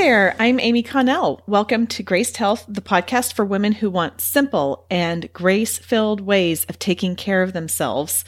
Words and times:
there. 0.00 0.34
I'm 0.38 0.58
Amy 0.58 0.82
Connell. 0.82 1.42
Welcome 1.46 1.86
to 1.88 2.02
Graced 2.02 2.38
Health, 2.38 2.64
the 2.66 2.80
podcast 2.80 3.34
for 3.34 3.44
women 3.44 3.72
who 3.72 3.90
want 3.90 4.22
simple 4.22 4.86
and 4.90 5.30
grace 5.34 5.76
filled 5.76 6.22
ways 6.22 6.64
of 6.70 6.78
taking 6.78 7.14
care 7.14 7.42
of 7.42 7.52
themselves. 7.52 8.24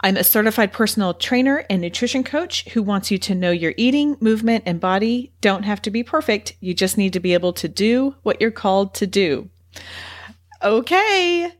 I'm 0.00 0.16
a 0.16 0.24
certified 0.24 0.72
personal 0.72 1.14
trainer 1.14 1.64
and 1.70 1.80
nutrition 1.80 2.24
coach 2.24 2.68
who 2.70 2.82
wants 2.82 3.12
you 3.12 3.18
to 3.18 3.36
know 3.36 3.52
your 3.52 3.72
eating, 3.76 4.16
movement, 4.18 4.64
and 4.66 4.80
body 4.80 5.32
don't 5.40 5.62
have 5.62 5.80
to 5.82 5.92
be 5.92 6.02
perfect. 6.02 6.56
You 6.58 6.74
just 6.74 6.98
need 6.98 7.12
to 7.12 7.20
be 7.20 7.34
able 7.34 7.52
to 7.52 7.68
do 7.68 8.16
what 8.24 8.40
you're 8.40 8.50
called 8.50 8.92
to 8.94 9.06
do. 9.06 9.48
Okay. 10.60 11.52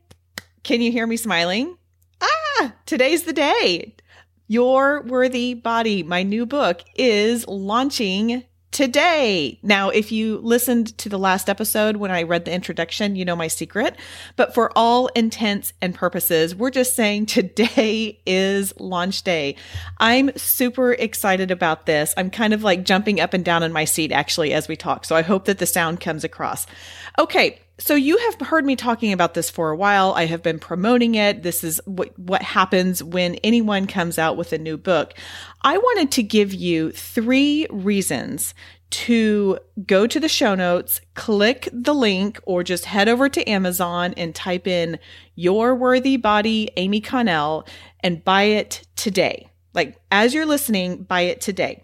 Can 0.64 0.80
you 0.80 0.90
hear 0.90 1.06
me 1.06 1.16
smiling? 1.16 1.78
Ah, 2.20 2.74
today's 2.84 3.22
the 3.22 3.32
day. 3.32 3.94
Your 4.48 5.02
Worthy 5.02 5.54
Body, 5.54 6.02
my 6.02 6.24
new 6.24 6.46
book, 6.46 6.82
is 6.96 7.46
launching 7.46 8.42
today. 8.72 9.58
Now, 9.62 9.90
if 9.90 10.10
you 10.10 10.38
listened 10.38 10.96
to 10.98 11.08
the 11.08 11.18
last 11.18 11.48
episode 11.48 11.96
when 11.96 12.10
I 12.10 12.22
read 12.22 12.46
the 12.46 12.52
introduction, 12.52 13.14
you 13.14 13.24
know 13.24 13.36
my 13.36 13.48
secret. 13.48 13.96
But 14.36 14.54
for 14.54 14.72
all 14.74 15.08
intents 15.08 15.72
and 15.80 15.94
purposes, 15.94 16.54
we're 16.54 16.70
just 16.70 16.96
saying 16.96 17.26
today 17.26 18.18
is 18.26 18.78
launch 18.80 19.22
day. 19.22 19.56
I'm 19.98 20.36
super 20.36 20.92
excited 20.92 21.50
about 21.50 21.86
this. 21.86 22.14
I'm 22.16 22.30
kind 22.30 22.52
of 22.52 22.64
like 22.64 22.84
jumping 22.84 23.20
up 23.20 23.34
and 23.34 23.44
down 23.44 23.62
in 23.62 23.72
my 23.72 23.84
seat 23.84 24.10
actually 24.10 24.52
as 24.52 24.66
we 24.66 24.76
talk. 24.76 25.04
So 25.04 25.14
I 25.14 25.22
hope 25.22 25.44
that 25.44 25.58
the 25.58 25.66
sound 25.66 26.00
comes 26.00 26.24
across. 26.24 26.66
Okay. 27.18 27.60
So 27.78 27.94
you 27.94 28.18
have 28.18 28.48
heard 28.48 28.64
me 28.64 28.76
talking 28.76 29.12
about 29.12 29.34
this 29.34 29.50
for 29.50 29.70
a 29.70 29.76
while. 29.76 30.12
I 30.12 30.26
have 30.26 30.42
been 30.42 30.58
promoting 30.58 31.14
it. 31.14 31.42
This 31.42 31.64
is 31.64 31.80
what, 31.84 32.16
what 32.18 32.42
happens 32.42 33.02
when 33.02 33.36
anyone 33.36 33.86
comes 33.86 34.18
out 34.18 34.36
with 34.36 34.52
a 34.52 34.58
new 34.58 34.76
book. 34.76 35.14
I 35.62 35.78
wanted 35.78 36.12
to 36.12 36.22
give 36.22 36.52
you 36.52 36.92
three 36.92 37.66
reasons 37.70 38.54
to 38.90 39.58
go 39.86 40.06
to 40.06 40.20
the 40.20 40.28
show 40.28 40.54
notes, 40.54 41.00
click 41.14 41.66
the 41.72 41.94
link, 41.94 42.38
or 42.44 42.62
just 42.62 42.84
head 42.84 43.08
over 43.08 43.28
to 43.30 43.48
Amazon 43.48 44.12
and 44.18 44.34
type 44.34 44.66
in 44.66 44.98
Your 45.34 45.74
Worthy 45.74 46.18
Body 46.18 46.70
Amy 46.76 47.00
Connell 47.00 47.66
and 48.00 48.22
buy 48.22 48.42
it 48.42 48.86
today. 48.96 49.48
Like 49.72 49.98
as 50.10 50.34
you're 50.34 50.46
listening, 50.46 51.04
buy 51.04 51.22
it 51.22 51.40
today. 51.40 51.82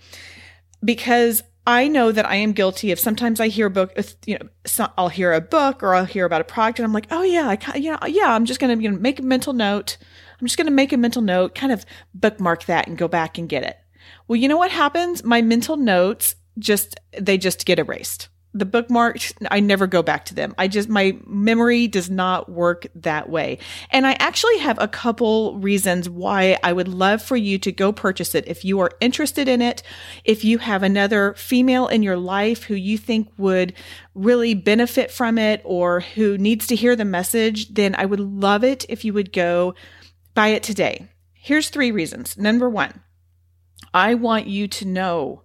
Because 0.84 1.42
I 1.69 1.86
know 1.86 2.11
that 2.11 2.24
I 2.24 2.36
am 2.36 2.52
guilty 2.52 2.92
of 2.92 2.98
sometimes 2.98 3.41
I 3.41 3.48
hear 3.48 3.66
a 3.66 3.70
book, 3.70 3.92
you 4.24 4.38
know, 4.38 4.88
I'll 4.97 5.11
hear 5.11 5.34
a 5.34 5.41
book 5.42 5.83
or 5.83 5.94
I'll 5.94 6.06
hear 6.06 6.24
about 6.24 6.41
a 6.41 6.44
product 6.44 6.78
and 6.78 6.86
I'm 6.86 6.94
like, 6.94 7.08
oh 7.11 7.22
yeah, 7.22 7.47
I, 7.47 7.77
you 7.77 7.92
know, 7.92 7.98
yeah, 8.06 8.33
I'm 8.33 8.47
just 8.47 8.58
going 8.58 8.74
to 8.74 8.83
you 8.83 8.91
know, 8.91 8.98
make 8.98 9.19
a 9.19 9.22
mental 9.22 9.52
note. 9.52 9.98
I'm 10.41 10.46
just 10.46 10.56
going 10.56 10.66
to 10.66 10.72
make 10.72 10.94
a 10.94 10.96
mental 10.96 11.20
note, 11.20 11.55
kind 11.55 11.70
of 11.70 11.84
bookmark 12.14 12.64
that 12.64 12.86
and 12.86 12.96
go 12.96 13.06
back 13.06 13.36
and 13.36 13.50
get 13.50 13.64
it. 13.64 13.77
Well, 14.27 14.36
you 14.36 14.48
know 14.48 14.56
what 14.56 14.70
happens? 14.70 15.22
My 15.22 15.42
mental 15.42 15.77
notes 15.77 16.36
just, 16.58 16.98
they 17.12 17.36
just 17.36 17.66
get 17.66 17.78
erased 17.78 18.30
the 18.55 18.65
bookmarks 18.65 19.33
i 19.51 19.61
never 19.61 19.87
go 19.87 20.03
back 20.03 20.25
to 20.25 20.35
them. 20.35 20.55
I 20.57 20.69
just 20.69 20.89
my 20.89 21.19
memory 21.27 21.87
does 21.87 22.09
not 22.09 22.51
work 22.51 22.87
that 22.95 23.29
way. 23.29 23.59
And 23.91 24.07
i 24.07 24.13
actually 24.15 24.59
have 24.59 24.79
a 24.81 24.89
couple 24.89 25.59
reasons 25.59 26.09
why 26.09 26.59
i 26.63 26.73
would 26.73 26.89
love 26.89 27.23
for 27.23 27.37
you 27.37 27.59
to 27.59 27.73
go 27.73 27.93
purchase 27.93 28.35
it 28.35 28.47
if 28.49 28.65
you 28.65 28.81
are 28.81 28.91
interested 29.01 29.49
in 29.49 29.61
it. 29.61 29.83
If 30.25 30.45
you 30.45 30.59
have 30.59 30.83
another 30.83 31.35
female 31.35 31.89
in 31.89 32.03
your 32.03 32.17
life 32.17 32.65
who 32.65 32.75
you 32.75 32.97
think 32.97 33.31
would 33.37 33.75
really 34.15 34.55
benefit 34.55 35.11
from 35.11 35.39
it 35.39 35.61
or 35.65 36.01
who 36.01 36.39
needs 36.39 36.67
to 36.69 36.77
hear 36.77 36.97
the 36.97 37.05
message 37.05 37.75
then 37.75 37.95
i 37.97 38.07
would 38.07 38.21
love 38.21 38.65
it 38.65 38.87
if 38.89 39.05
you 39.05 39.13
would 39.13 39.33
go 39.33 39.75
buy 40.35 40.49
it 40.49 40.63
today. 40.63 41.09
Here's 41.33 41.69
three 41.69 41.91
reasons. 41.91 42.37
Number 42.39 42.69
one 42.69 43.03
i 43.93 44.15
want 44.15 44.47
you 44.47 44.69
to 44.69 44.85
know 44.85 45.43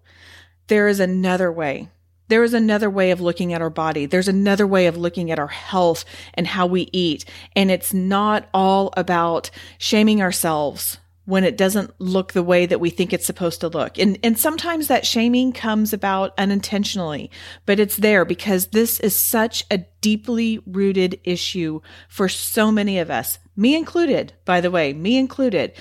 there 0.67 0.87
is 0.87 0.99
another 0.99 1.51
way 1.51 1.89
there 2.33 2.43
is 2.43 2.55
another 2.55 2.89
way 2.89 3.11
of 3.11 3.21
looking 3.21 3.53
at 3.53 3.61
our 3.61 3.69
body. 3.69 4.07
There's 4.07 4.27
another 4.27 4.65
way 4.65 4.87
of 4.87 4.97
looking 4.97 5.29
at 5.29 5.37
our 5.37 5.45
health 5.45 6.03
and 6.33 6.47
how 6.47 6.65
we 6.65 6.89
eat. 6.91 7.25
And 7.55 7.69
it's 7.69 7.93
not 7.93 8.49
all 8.55 8.91
about 8.97 9.51
shaming 9.77 10.19
ourselves 10.19 10.97
when 11.25 11.43
it 11.43 11.55
doesn't 11.55 11.93
look 12.01 12.33
the 12.33 12.41
way 12.41 12.65
that 12.65 12.79
we 12.79 12.89
think 12.89 13.13
it's 13.13 13.27
supposed 13.27 13.61
to 13.61 13.67
look. 13.67 13.99
And, 13.99 14.17
and 14.23 14.39
sometimes 14.39 14.87
that 14.87 15.05
shaming 15.05 15.51
comes 15.51 15.93
about 15.93 16.33
unintentionally, 16.39 17.29
but 17.67 17.79
it's 17.79 17.97
there 17.97 18.25
because 18.25 18.65
this 18.69 18.99
is 18.99 19.15
such 19.15 19.63
a 19.69 19.85
deeply 20.01 20.59
rooted 20.65 21.19
issue 21.23 21.81
for 22.09 22.27
so 22.27 22.71
many 22.71 22.97
of 22.97 23.11
us, 23.11 23.37
me 23.55 23.75
included, 23.75 24.33
by 24.45 24.61
the 24.61 24.71
way, 24.71 24.93
me 24.93 25.17
included. 25.17 25.73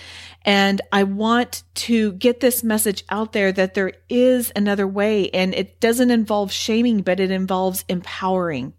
And 0.43 0.81
I 0.91 1.05
want 1.05 1.62
to 1.75 2.12
get 2.12 2.41
this 2.41 2.62
message 2.62 3.05
out 3.09 3.33
there 3.33 3.53
that 3.53 3.75
there 3.75 3.93
is 4.09 4.53
another 4.55 4.87
way 4.87 5.31
and 5.31 5.55
it 5.55 5.81
doesn't 5.81 6.11
involve 6.11 6.53
shaming, 6.53 7.03
but 7.03 7.21
it 7.21 7.31
involves 7.31 7.84
empowering 7.88 8.75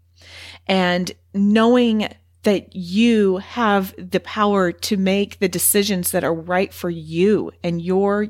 and 0.66 1.10
knowing 1.32 2.08
that 2.42 2.76
you 2.76 3.38
have 3.38 3.94
the 3.96 4.20
power 4.20 4.70
to 4.70 4.96
make 4.96 5.38
the 5.38 5.48
decisions 5.48 6.10
that 6.10 6.24
are 6.24 6.34
right 6.34 6.72
for 6.72 6.90
you 6.90 7.50
and 7.62 7.80
your 7.80 8.28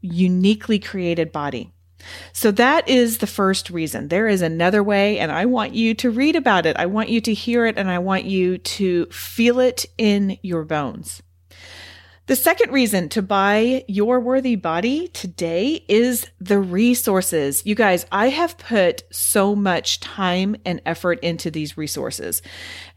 uniquely 0.00 0.78
created 0.78 1.32
body. 1.32 1.72
So 2.32 2.50
that 2.52 2.88
is 2.88 3.18
the 3.18 3.26
first 3.26 3.70
reason. 3.70 4.08
There 4.08 4.28
is 4.28 4.42
another 4.42 4.82
way, 4.82 5.18
and 5.18 5.32
I 5.32 5.46
want 5.46 5.74
you 5.74 5.94
to 5.94 6.10
read 6.10 6.36
about 6.36 6.66
it. 6.66 6.76
I 6.76 6.86
want 6.86 7.08
you 7.08 7.20
to 7.22 7.34
hear 7.34 7.66
it, 7.66 7.76
and 7.76 7.90
I 7.90 7.98
want 7.98 8.24
you 8.24 8.58
to 8.58 9.06
feel 9.06 9.60
it 9.60 9.86
in 9.96 10.38
your 10.42 10.64
bones. 10.64 11.22
The 12.28 12.36
second 12.36 12.72
reason 12.72 13.08
to 13.10 13.22
buy 13.22 13.86
your 13.88 14.20
worthy 14.20 14.54
body 14.54 15.08
today 15.08 15.82
is 15.88 16.26
the 16.38 16.58
resources. 16.58 17.64
You 17.64 17.74
guys, 17.74 18.04
I 18.12 18.28
have 18.28 18.58
put 18.58 19.04
so 19.10 19.56
much 19.56 20.00
time 20.00 20.54
and 20.66 20.82
effort 20.84 21.20
into 21.20 21.50
these 21.50 21.78
resources. 21.78 22.42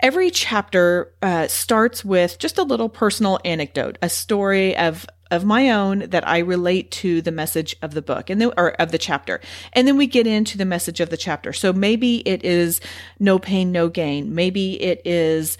Every 0.02 0.32
chapter 0.32 1.14
uh, 1.22 1.48
starts 1.48 2.04
with 2.04 2.40
just 2.40 2.58
a 2.58 2.64
little 2.64 2.90
personal 2.90 3.40
anecdote, 3.46 3.98
a 4.02 4.10
story 4.10 4.76
of 4.76 5.08
of 5.32 5.46
my 5.46 5.70
own 5.70 6.00
that 6.10 6.28
I 6.28 6.40
relate 6.40 6.92
to 6.92 7.22
the 7.22 7.32
message 7.32 7.74
of 7.82 7.94
the 7.94 8.02
book 8.02 8.30
and 8.30 8.42
then 8.42 8.52
or 8.58 8.72
of 8.82 8.92
the 8.92 8.98
chapter. 8.98 9.40
And 9.72 9.88
then 9.88 9.96
we 9.96 10.08
get 10.08 10.28
into 10.28 10.58
the 10.58 10.66
message 10.66 11.00
of 11.00 11.10
the 11.10 11.16
chapter. 11.16 11.54
So 11.54 11.72
maybe 11.72 12.18
it 12.28 12.44
is 12.44 12.82
no 13.18 13.40
pain, 13.40 13.72
no 13.72 13.88
gain. 13.88 14.36
Maybe 14.36 14.74
it 14.82 15.02
is 15.06 15.58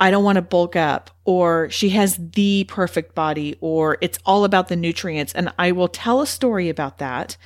I 0.00 0.10
don't 0.10 0.24
want 0.24 0.36
to 0.36 0.42
bulk 0.42 0.76
up, 0.76 1.10
or 1.24 1.68
she 1.70 1.90
has 1.90 2.18
the 2.18 2.64
perfect 2.64 3.14
body, 3.14 3.56
or 3.60 3.98
it's 4.00 4.18
all 4.24 4.44
about 4.44 4.68
the 4.68 4.76
nutrients. 4.76 5.34
And 5.34 5.52
I 5.58 5.72
will 5.72 5.88
tell 5.88 6.22
a 6.22 6.26
story 6.26 6.70
about 6.70 6.98
that. 6.98 7.36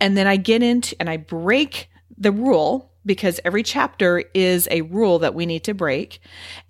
And 0.00 0.16
then 0.16 0.26
I 0.26 0.36
get 0.36 0.62
into 0.62 0.96
and 0.98 1.08
I 1.08 1.16
break 1.16 1.88
the 2.18 2.32
rule 2.32 2.90
because 3.06 3.40
every 3.44 3.62
chapter 3.62 4.24
is 4.34 4.68
a 4.70 4.82
rule 4.82 5.20
that 5.20 5.34
we 5.34 5.46
need 5.46 5.64
to 5.64 5.74
break. 5.74 6.20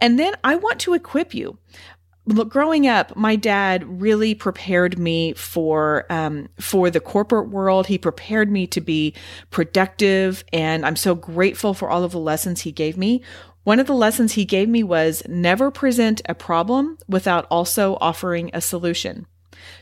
And 0.01 0.19
then 0.19 0.35
I 0.45 0.57
want 0.57 0.79
to 0.81 0.95
equip 0.95 1.35
you. 1.35 1.59
Look, 2.27 2.51
growing 2.51 2.87
up, 2.87 3.17
my 3.17 3.35
dad 3.35 4.01
really 4.01 4.35
prepared 4.35 4.99
me 4.99 5.33
for 5.33 6.05
um, 6.11 6.49
for 6.61 6.91
the 6.91 7.01
corporate 7.01 7.49
world. 7.49 7.87
He 7.87 7.99
prepared 7.99 8.51
me 8.51 8.67
to 8.69 8.81
be 8.81 9.15
productive, 9.51 10.45
and 10.53 10.85
I'm 10.85 10.97
so 10.97 11.15
grateful 11.15 11.73
for 11.75 11.89
all 11.89 12.05
of 12.05 12.13
the 12.13 12.21
lessons 12.21 12.61
he 12.61 12.73
gave 12.73 12.97
me. 12.97 13.23
One 13.65 13.79
of 13.79 13.87
the 13.87 13.95
lessons 13.95 14.33
he 14.33 14.45
gave 14.45 14.69
me 14.69 14.83
was 14.83 15.23
never 15.29 15.71
present 15.71 16.23
a 16.27 16.35
problem 16.35 16.99
without 17.09 17.47
also 17.51 17.99
offering 18.01 18.51
a 18.53 18.61
solution. 18.61 19.27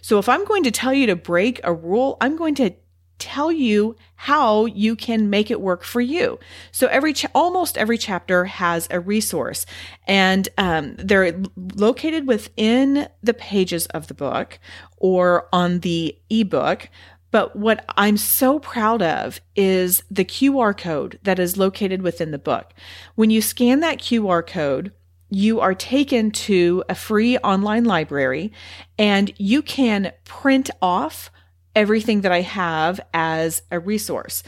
So 0.00 0.18
if 0.18 0.28
I'm 0.28 0.44
going 0.44 0.64
to 0.64 0.70
tell 0.70 0.92
you 0.92 1.06
to 1.06 1.16
break 1.16 1.60
a 1.62 1.72
rule, 1.72 2.16
I'm 2.20 2.36
going 2.36 2.54
to 2.56 2.74
tell 3.18 3.50
you 3.50 3.96
how 4.14 4.66
you 4.66 4.94
can 4.94 5.28
make 5.28 5.50
it 5.50 5.60
work 5.60 5.84
for 5.84 6.00
you. 6.00 6.38
So 6.70 6.86
every 6.86 7.12
cha- 7.12 7.30
almost 7.34 7.76
every 7.76 7.98
chapter 7.98 8.44
has 8.44 8.86
a 8.90 9.00
resource, 9.00 9.66
and 10.06 10.48
um, 10.56 10.94
they're 10.96 11.40
located 11.74 12.26
within 12.26 13.08
the 13.22 13.34
pages 13.34 13.86
of 13.86 14.06
the 14.06 14.14
book 14.14 14.58
or 14.96 15.48
on 15.52 15.80
the 15.80 16.16
ebook. 16.30 16.88
But 17.30 17.56
what 17.56 17.84
I'm 17.96 18.16
so 18.16 18.58
proud 18.58 19.02
of 19.02 19.40
is 19.54 20.02
the 20.10 20.24
QR 20.24 20.76
code 20.76 21.18
that 21.22 21.38
is 21.38 21.56
located 21.56 22.02
within 22.02 22.30
the 22.30 22.38
book. 22.38 22.72
When 23.14 23.30
you 23.30 23.42
scan 23.42 23.80
that 23.80 23.98
QR 23.98 24.46
code, 24.46 24.92
you 25.30 25.60
are 25.60 25.74
taken 25.74 26.30
to 26.30 26.84
a 26.88 26.94
free 26.94 27.36
online 27.38 27.84
library 27.84 28.52
and 28.98 29.32
you 29.36 29.60
can 29.60 30.12
print 30.24 30.70
off 30.80 31.30
everything 31.76 32.22
that 32.22 32.32
I 32.32 32.40
have 32.40 33.00
as 33.12 33.62
a 33.70 33.78
resource. 33.78 34.42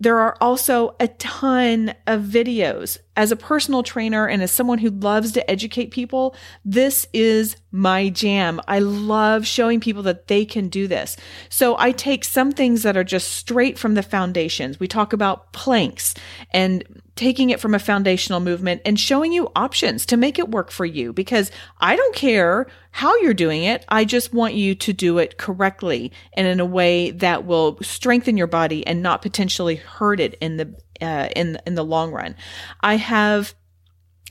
There 0.00 0.18
are 0.18 0.36
also 0.40 0.96
a 0.98 1.08
ton 1.08 1.94
of 2.06 2.22
videos. 2.22 2.98
As 3.16 3.30
a 3.30 3.36
personal 3.36 3.82
trainer 3.82 4.26
and 4.26 4.42
as 4.42 4.50
someone 4.50 4.78
who 4.78 4.88
loves 4.88 5.32
to 5.32 5.50
educate 5.50 5.90
people, 5.90 6.34
this 6.64 7.06
is 7.12 7.56
my 7.70 8.08
jam. 8.08 8.62
I 8.66 8.78
love 8.78 9.46
showing 9.46 9.78
people 9.78 10.02
that 10.04 10.26
they 10.26 10.46
can 10.46 10.68
do 10.68 10.88
this. 10.88 11.18
So 11.50 11.76
I 11.78 11.92
take 11.92 12.24
some 12.24 12.50
things 12.50 12.82
that 12.82 12.96
are 12.96 13.04
just 13.04 13.28
straight 13.28 13.78
from 13.78 13.94
the 13.94 14.02
foundations. 14.02 14.80
We 14.80 14.88
talk 14.88 15.12
about 15.12 15.52
planks 15.52 16.14
and 16.50 16.82
taking 17.20 17.50
it 17.50 17.60
from 17.60 17.74
a 17.74 17.78
foundational 17.78 18.40
movement 18.40 18.80
and 18.86 18.98
showing 18.98 19.30
you 19.30 19.52
options 19.54 20.06
to 20.06 20.16
make 20.16 20.38
it 20.38 20.48
work 20.48 20.70
for 20.70 20.86
you 20.86 21.12
because 21.12 21.50
I 21.78 21.94
don't 21.94 22.14
care 22.14 22.66
how 22.92 23.14
you're 23.18 23.34
doing 23.34 23.62
it. 23.62 23.84
I 23.90 24.06
just 24.06 24.32
want 24.32 24.54
you 24.54 24.74
to 24.76 24.94
do 24.94 25.18
it 25.18 25.36
correctly 25.36 26.12
and 26.32 26.46
in 26.46 26.60
a 26.60 26.64
way 26.64 27.10
that 27.10 27.44
will 27.44 27.78
strengthen 27.82 28.38
your 28.38 28.46
body 28.46 28.86
and 28.86 29.02
not 29.02 29.20
potentially 29.20 29.76
hurt 29.76 30.18
it 30.18 30.32
in 30.40 30.56
the 30.56 30.74
uh, 31.02 31.28
in 31.36 31.58
in 31.66 31.74
the 31.74 31.84
long 31.84 32.10
run. 32.10 32.36
I 32.80 32.96
have 32.96 33.54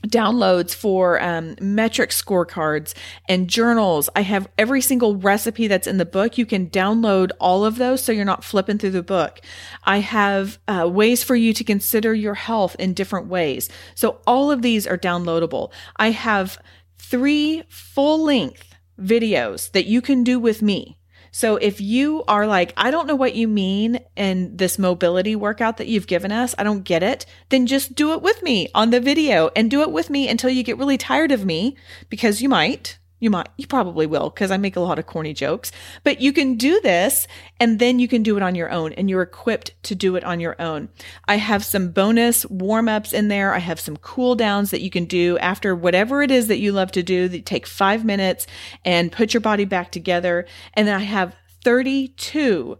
downloads 0.06 0.74
for 0.74 1.22
um, 1.22 1.56
metric 1.60 2.10
scorecards 2.10 2.94
and 3.28 3.48
journals. 3.48 4.08
I 4.16 4.22
have 4.22 4.48
every 4.58 4.80
single 4.80 5.16
recipe 5.16 5.66
that's 5.66 5.86
in 5.86 5.98
the 5.98 6.04
book. 6.04 6.38
You 6.38 6.46
can 6.46 6.70
download 6.70 7.30
all 7.40 7.64
of 7.64 7.76
those 7.76 8.02
so 8.02 8.12
you're 8.12 8.24
not 8.24 8.44
flipping 8.44 8.78
through 8.78 8.90
the 8.90 9.02
book. 9.02 9.40
I 9.84 9.98
have 9.98 10.58
uh, 10.68 10.88
ways 10.90 11.22
for 11.22 11.36
you 11.36 11.52
to 11.54 11.64
consider 11.64 12.14
your 12.14 12.34
health 12.34 12.76
in 12.78 12.94
different 12.94 13.26
ways. 13.26 13.68
So 13.94 14.20
all 14.26 14.50
of 14.50 14.62
these 14.62 14.86
are 14.86 14.98
downloadable. 14.98 15.72
I 15.96 16.10
have 16.10 16.58
three 16.98 17.62
full 17.68 18.22
length 18.24 18.74
videos 18.98 19.70
that 19.72 19.86
you 19.86 20.02
can 20.02 20.22
do 20.24 20.38
with 20.38 20.62
me 20.62 20.99
so 21.32 21.56
if 21.56 21.80
you 21.80 22.24
are 22.28 22.46
like, 22.46 22.72
I 22.76 22.90
don't 22.90 23.06
know 23.06 23.14
what 23.14 23.34
you 23.34 23.48
mean 23.48 24.00
in 24.16 24.56
this 24.56 24.78
mobility 24.78 25.34
workout 25.36 25.78
that 25.78 25.88
you've 25.88 26.06
given 26.06 26.32
us, 26.32 26.54
I 26.58 26.64
don't 26.64 26.84
get 26.84 27.02
it, 27.02 27.26
then 27.48 27.66
just 27.66 27.94
do 27.94 28.12
it 28.12 28.22
with 28.22 28.42
me 28.42 28.68
on 28.74 28.90
the 28.90 29.00
video 29.00 29.50
and 29.56 29.70
do 29.70 29.82
it 29.82 29.90
with 29.90 30.10
me 30.10 30.28
until 30.28 30.50
you 30.50 30.62
get 30.62 30.78
really 30.78 30.98
tired 30.98 31.32
of 31.32 31.44
me 31.44 31.76
because 32.08 32.42
you 32.42 32.48
might. 32.48 32.98
You 33.20 33.28
might, 33.30 33.48
you 33.58 33.66
probably 33.66 34.06
will 34.06 34.30
because 34.30 34.50
I 34.50 34.56
make 34.56 34.76
a 34.76 34.80
lot 34.80 34.98
of 34.98 35.06
corny 35.06 35.34
jokes, 35.34 35.70
but 36.02 36.22
you 36.22 36.32
can 36.32 36.56
do 36.56 36.80
this 36.80 37.28
and 37.60 37.78
then 37.78 37.98
you 37.98 38.08
can 38.08 38.22
do 38.22 38.38
it 38.38 38.42
on 38.42 38.54
your 38.54 38.70
own 38.70 38.94
and 38.94 39.10
you're 39.10 39.22
equipped 39.22 39.80
to 39.84 39.94
do 39.94 40.16
it 40.16 40.24
on 40.24 40.40
your 40.40 40.60
own. 40.60 40.88
I 41.28 41.36
have 41.36 41.62
some 41.62 41.90
bonus 41.90 42.46
warm 42.46 42.88
ups 42.88 43.12
in 43.12 43.28
there. 43.28 43.54
I 43.54 43.58
have 43.58 43.78
some 43.78 43.98
cool 43.98 44.34
downs 44.34 44.70
that 44.70 44.80
you 44.80 44.90
can 44.90 45.04
do 45.04 45.38
after 45.38 45.76
whatever 45.76 46.22
it 46.22 46.30
is 46.30 46.46
that 46.48 46.58
you 46.58 46.72
love 46.72 46.92
to 46.92 47.02
do 47.02 47.28
that 47.28 47.44
take 47.44 47.66
five 47.66 48.04
minutes 48.06 48.46
and 48.86 49.12
put 49.12 49.34
your 49.34 49.42
body 49.42 49.66
back 49.66 49.92
together. 49.92 50.46
And 50.72 50.88
then 50.88 50.96
I 50.96 51.04
have 51.04 51.36
32, 51.62 52.78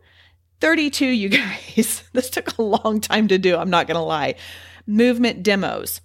32, 0.61 1.07
you 1.07 1.29
guys. 1.77 2.03
this 2.15 2.31
took 2.31 2.57
a 2.57 2.63
long 2.63 3.01
time 3.03 3.29
to 3.29 3.37
do. 3.37 3.57
I'm 3.57 3.71
not 3.71 3.87
going 3.87 3.97
to 3.97 4.01
lie. 4.01 4.37
Movement 4.87 5.43
demos. 5.43 6.01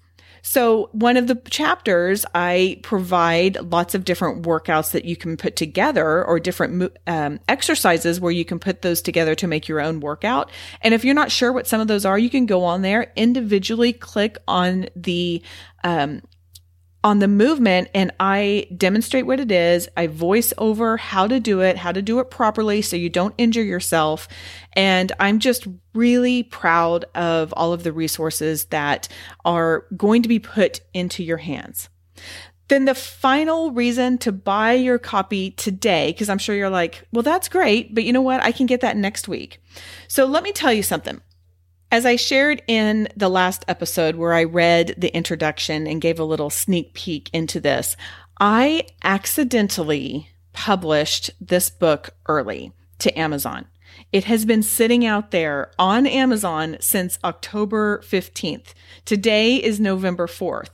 So, 0.47 0.89
one 0.91 1.17
of 1.17 1.25
the 1.25 1.41
chapters, 1.49 2.23
I 2.35 2.79
provide 2.83 3.57
lots 3.71 3.95
of 3.95 4.05
different 4.05 4.43
workouts 4.43 4.91
that 4.91 5.03
you 5.03 5.15
can 5.15 5.37
put 5.37 5.55
together 5.55 6.23
or 6.23 6.39
different 6.39 6.95
um, 7.07 7.39
exercises 7.47 8.19
where 8.19 8.31
you 8.31 8.45
can 8.45 8.59
put 8.59 8.83
those 8.83 9.01
together 9.01 9.33
to 9.33 9.47
make 9.47 9.67
your 9.67 9.81
own 9.81 10.01
workout. 10.01 10.51
And 10.81 10.93
if 10.93 11.03
you're 11.03 11.15
not 11.15 11.31
sure 11.31 11.51
what 11.51 11.65
some 11.65 11.81
of 11.81 11.87
those 11.87 12.05
are, 12.05 12.19
you 12.19 12.29
can 12.29 12.45
go 12.45 12.63
on 12.63 12.83
there 12.83 13.11
individually 13.15 13.91
click 13.91 14.37
on 14.47 14.85
the 14.95 15.41
um, 15.83 16.21
on 17.05 17.19
the 17.19 17.27
movement 17.27 17.87
and 17.93 18.11
I 18.19 18.65
demonstrate 18.75 19.27
what 19.27 19.39
it 19.39 19.51
is. 19.51 19.87
I 19.95 20.07
voice 20.07 20.53
over 20.57 20.97
how 20.97 21.27
to 21.27 21.39
do 21.39 21.61
it, 21.61 21.77
how 21.77 21.91
to 21.91 22.01
do 22.01 22.17
it 22.17 22.31
properly 22.31 22.81
so 22.81 22.95
you 22.95 23.09
don't 23.09 23.35
injure 23.37 23.63
yourself. 23.63 24.27
And 24.73 25.11
I'm 25.19 25.37
just 25.37 25.67
really 25.93 26.41
proud 26.41 27.05
of 27.13 27.53
all 27.53 27.73
of 27.73 27.83
the 27.83 27.93
resources 27.93 28.65
that 28.65 29.07
are 29.45 29.85
going 29.95 30.23
to 30.23 30.27
be 30.27 30.39
put 30.39 30.81
into 30.95 31.23
your 31.23 31.37
hands. 31.37 31.89
Then 32.69 32.85
the 32.85 32.95
final 32.95 33.69
reason 33.69 34.17
to 34.17 34.31
buy 34.31 34.73
your 34.73 34.97
copy 34.97 35.51
today, 35.51 36.11
because 36.11 36.27
I'm 36.27 36.39
sure 36.39 36.55
you're 36.55 36.71
like, 36.71 37.07
well, 37.11 37.21
that's 37.21 37.49
great, 37.49 37.93
but 37.93 38.03
you 38.03 38.13
know 38.13 38.23
what? 38.23 38.41
I 38.41 38.51
can 38.51 38.65
get 38.65 38.81
that 38.81 38.97
next 38.97 39.27
week. 39.27 39.61
So 40.07 40.25
let 40.25 40.41
me 40.41 40.51
tell 40.51 40.73
you 40.73 40.81
something. 40.81 41.21
As 41.95 42.05
I 42.05 42.17
shared 42.17 42.61
in 42.67 43.07
the 43.15 43.29
last 43.29 43.63
episode 43.69 44.17
where 44.17 44.33
I 44.33 44.43
read 44.43 44.95
the 44.97 45.15
introduction 45.15 45.87
and 45.87 46.01
gave 46.01 46.19
a 46.19 46.25
little 46.25 46.49
sneak 46.49 46.93
peek 46.93 47.29
into 47.31 47.61
this, 47.61 47.95
I 48.37 48.87
accidentally 49.01 50.27
published 50.51 51.31
this 51.39 51.69
book 51.69 52.09
early 52.27 52.73
to 52.99 53.17
Amazon. 53.17 53.67
It 54.11 54.25
has 54.25 54.43
been 54.43 54.61
sitting 54.61 55.05
out 55.05 55.31
there 55.31 55.71
on 55.79 56.05
Amazon 56.05 56.75
since 56.81 57.17
October 57.23 58.01
15th. 58.03 58.73
Today 59.05 59.55
is 59.55 59.79
November 59.79 60.27
4th. 60.27 60.71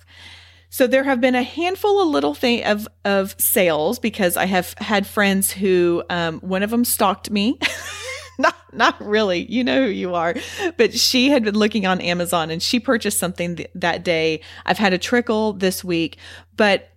So 0.71 0.87
there 0.87 1.03
have 1.03 1.21
been 1.21 1.35
a 1.35 1.43
handful 1.43 2.01
of 2.01 2.07
little 2.07 2.33
thing 2.33 2.63
of 2.63 2.87
of 3.05 3.35
sales 3.39 3.99
because 3.99 4.37
I 4.37 4.45
have 4.45 4.73
had 4.79 5.05
friends 5.05 5.51
who 5.51 6.01
um, 6.09 6.39
one 6.39 6.63
of 6.63 6.71
them 6.71 6.83
stalked 6.83 7.29
me 7.29 7.59
not 8.41 8.55
not 8.73 9.01
really. 9.05 9.45
You 9.51 9.63
know 9.63 9.85
who 9.85 9.91
you 9.91 10.15
are. 10.15 10.35
But 10.77 10.93
she 10.93 11.29
had 11.29 11.43
been 11.43 11.57
looking 11.57 11.85
on 11.85 12.01
Amazon 12.01 12.49
and 12.49 12.61
she 12.61 12.79
purchased 12.79 13.19
something 13.19 13.57
th- 13.57 13.71
that 13.75 14.03
day. 14.03 14.41
I've 14.65 14.77
had 14.77 14.93
a 14.93 14.97
trickle 14.97 15.53
this 15.53 15.83
week, 15.83 16.17
but 16.55 16.89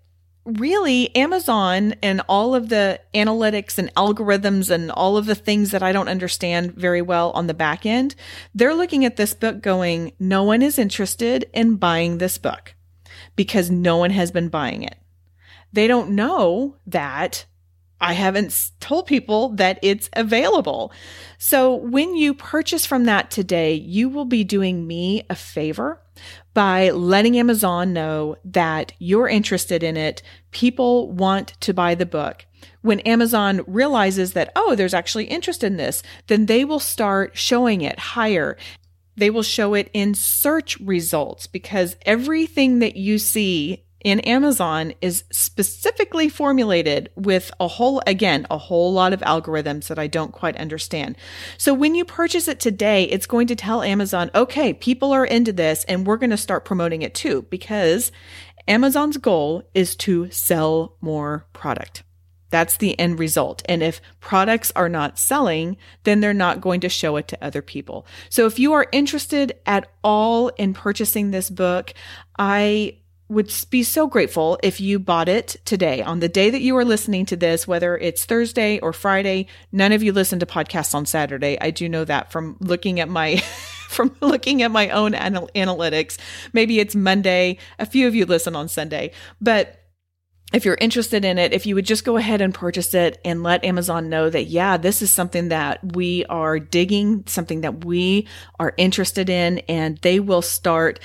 really 0.44 1.14
Amazon 1.16 1.94
and 2.02 2.20
all 2.28 2.54
of 2.54 2.68
the 2.68 3.00
analytics 3.14 3.78
and 3.78 3.92
algorithms 3.94 4.70
and 4.70 4.90
all 4.90 5.16
of 5.16 5.26
the 5.26 5.34
things 5.34 5.70
that 5.70 5.82
I 5.82 5.92
don't 5.92 6.08
understand 6.08 6.74
very 6.74 7.00
well 7.00 7.30
on 7.32 7.46
the 7.46 7.54
back 7.54 7.86
end, 7.86 8.14
they're 8.54 8.74
looking 8.74 9.04
at 9.04 9.16
this 9.16 9.34
book 9.34 9.62
going, 9.62 10.12
no 10.18 10.42
one 10.42 10.62
is 10.62 10.78
interested 10.78 11.48
in 11.54 11.76
buying 11.76 12.18
this 12.18 12.36
book 12.38 12.74
because 13.36 13.70
no 13.70 13.96
one 13.96 14.10
has 14.10 14.30
been 14.30 14.48
buying 14.48 14.82
it. 14.82 14.96
They 15.72 15.86
don't 15.86 16.10
know 16.10 16.76
that 16.86 17.46
I 18.00 18.12
haven't 18.12 18.70
told 18.80 19.06
people 19.06 19.50
that 19.50 19.78
it's 19.82 20.10
available. 20.12 20.92
So 21.38 21.74
when 21.74 22.14
you 22.16 22.34
purchase 22.34 22.84
from 22.84 23.04
that 23.04 23.30
today, 23.30 23.74
you 23.74 24.08
will 24.08 24.24
be 24.24 24.44
doing 24.44 24.86
me 24.86 25.24
a 25.30 25.34
favor 25.34 26.00
by 26.52 26.90
letting 26.90 27.38
Amazon 27.38 27.92
know 27.92 28.36
that 28.44 28.92
you're 28.98 29.28
interested 29.28 29.82
in 29.82 29.96
it. 29.96 30.22
People 30.50 31.10
want 31.12 31.54
to 31.60 31.74
buy 31.74 31.94
the 31.94 32.06
book. 32.06 32.46
When 32.82 33.00
Amazon 33.00 33.62
realizes 33.66 34.32
that, 34.34 34.52
oh, 34.54 34.74
there's 34.74 34.94
actually 34.94 35.24
interest 35.24 35.64
in 35.64 35.76
this, 35.76 36.02
then 36.26 36.46
they 36.46 36.64
will 36.64 36.78
start 36.78 37.36
showing 37.36 37.80
it 37.80 37.98
higher. 37.98 38.56
They 39.16 39.30
will 39.30 39.42
show 39.42 39.74
it 39.74 39.90
in 39.92 40.14
search 40.14 40.78
results 40.80 41.46
because 41.46 41.96
everything 42.04 42.80
that 42.80 42.96
you 42.96 43.18
see 43.18 43.83
in 44.04 44.20
Amazon 44.20 44.92
is 45.00 45.24
specifically 45.32 46.28
formulated 46.28 47.10
with 47.16 47.50
a 47.58 47.66
whole, 47.66 48.02
again, 48.06 48.46
a 48.50 48.58
whole 48.58 48.92
lot 48.92 49.14
of 49.14 49.20
algorithms 49.20 49.88
that 49.88 49.98
I 49.98 50.06
don't 50.06 50.30
quite 50.30 50.56
understand. 50.58 51.16
So 51.56 51.72
when 51.72 51.94
you 51.94 52.04
purchase 52.04 52.46
it 52.46 52.60
today, 52.60 53.04
it's 53.04 53.26
going 53.26 53.46
to 53.46 53.56
tell 53.56 53.82
Amazon, 53.82 54.30
okay, 54.34 54.74
people 54.74 55.12
are 55.12 55.24
into 55.24 55.52
this 55.52 55.84
and 55.84 56.06
we're 56.06 56.18
going 56.18 56.30
to 56.30 56.36
start 56.36 56.66
promoting 56.66 57.00
it 57.00 57.14
too, 57.14 57.46
because 57.48 58.12
Amazon's 58.68 59.16
goal 59.16 59.62
is 59.72 59.96
to 59.96 60.30
sell 60.30 60.96
more 61.00 61.46
product. 61.54 62.02
That's 62.50 62.76
the 62.76 62.96
end 63.00 63.18
result. 63.18 63.62
And 63.68 63.82
if 63.82 64.00
products 64.20 64.70
are 64.76 64.88
not 64.88 65.18
selling, 65.18 65.76
then 66.04 66.20
they're 66.20 66.32
not 66.32 66.60
going 66.60 66.80
to 66.80 66.88
show 66.88 67.16
it 67.16 67.26
to 67.28 67.44
other 67.44 67.62
people. 67.62 68.06
So 68.28 68.46
if 68.46 68.58
you 68.58 68.74
are 68.74 68.86
interested 68.92 69.58
at 69.66 69.90
all 70.04 70.48
in 70.50 70.72
purchasing 70.72 71.30
this 71.30 71.50
book, 71.50 71.94
I 72.38 72.98
would 73.28 73.52
be 73.70 73.82
so 73.82 74.06
grateful 74.06 74.58
if 74.62 74.80
you 74.80 74.98
bought 74.98 75.28
it 75.28 75.56
today 75.64 76.02
on 76.02 76.20
the 76.20 76.28
day 76.28 76.50
that 76.50 76.60
you 76.60 76.76
are 76.76 76.84
listening 76.84 77.24
to 77.26 77.36
this, 77.36 77.66
whether 77.66 77.96
it's 77.96 78.24
Thursday 78.24 78.78
or 78.80 78.92
Friday. 78.92 79.46
None 79.72 79.92
of 79.92 80.02
you 80.02 80.12
listen 80.12 80.38
to 80.40 80.46
podcasts 80.46 80.94
on 80.94 81.06
Saturday. 81.06 81.56
I 81.60 81.70
do 81.70 81.88
know 81.88 82.04
that 82.04 82.30
from 82.30 82.56
looking 82.60 83.00
at 83.00 83.08
my 83.08 83.36
from 83.88 84.14
looking 84.20 84.62
at 84.62 84.70
my 84.70 84.90
own 84.90 85.14
anal- 85.14 85.50
analytics. 85.54 86.18
Maybe 86.52 86.80
it's 86.80 86.94
Monday. 86.94 87.58
A 87.78 87.86
few 87.86 88.06
of 88.06 88.14
you 88.14 88.26
listen 88.26 88.56
on 88.56 88.68
Sunday, 88.68 89.12
but 89.40 89.80
if 90.52 90.64
you're 90.64 90.78
interested 90.80 91.24
in 91.24 91.36
it, 91.38 91.52
if 91.52 91.66
you 91.66 91.74
would 91.74 91.86
just 91.86 92.04
go 92.04 92.16
ahead 92.16 92.40
and 92.40 92.54
purchase 92.54 92.94
it 92.94 93.20
and 93.24 93.42
let 93.42 93.64
Amazon 93.64 94.08
know 94.08 94.30
that, 94.30 94.44
yeah, 94.44 94.76
this 94.76 95.02
is 95.02 95.10
something 95.10 95.48
that 95.48 95.96
we 95.96 96.24
are 96.26 96.60
digging, 96.60 97.24
something 97.26 97.62
that 97.62 97.84
we 97.84 98.28
are 98.60 98.72
interested 98.76 99.28
in, 99.28 99.58
and 99.60 99.98
they 99.98 100.20
will 100.20 100.42
start 100.42 101.00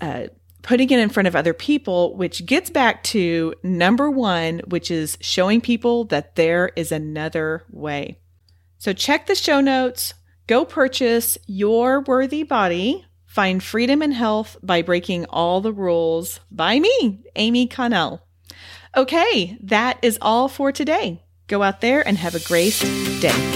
uh, 0.00 0.28
putting 0.66 0.90
it 0.90 0.98
in 0.98 1.08
front 1.08 1.28
of 1.28 1.36
other 1.36 1.54
people, 1.54 2.16
which 2.16 2.44
gets 2.44 2.70
back 2.70 3.02
to 3.04 3.54
number 3.62 4.10
one, 4.10 4.58
which 4.66 4.90
is 4.90 5.16
showing 5.20 5.60
people 5.60 6.04
that 6.06 6.34
there 6.34 6.72
is 6.74 6.90
another 6.90 7.64
way. 7.70 8.18
So 8.78 8.92
check 8.92 9.26
the 9.26 9.36
show 9.36 9.60
notes, 9.60 10.12
go 10.48 10.64
purchase 10.64 11.38
Your 11.46 12.00
Worthy 12.00 12.42
Body, 12.42 13.06
find 13.24 13.62
freedom 13.62 14.02
and 14.02 14.12
health 14.12 14.56
by 14.60 14.82
breaking 14.82 15.26
all 15.26 15.60
the 15.60 15.72
rules 15.72 16.40
by 16.50 16.80
me, 16.80 17.22
Amy 17.36 17.68
Connell. 17.68 18.26
Okay, 18.96 19.56
that 19.62 19.98
is 20.02 20.18
all 20.20 20.48
for 20.48 20.72
today. 20.72 21.22
Go 21.46 21.62
out 21.62 21.80
there 21.80 22.06
and 22.06 22.18
have 22.18 22.34
a 22.34 22.40
great 22.40 22.78
day. 23.20 23.55